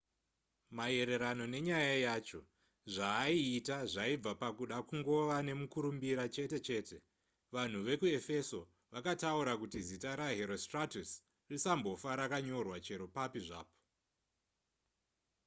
[0.77, 2.41] maererano nenyaya yacho
[2.93, 6.97] zvaaiita zvaibva pakuda kungova nemukurumbira chete chete
[7.55, 8.61] vanhu vekuefeso
[8.93, 11.09] vakataura kuti zita raherostratus
[11.51, 13.77] risambofa rakanyorwa chero pai zvapo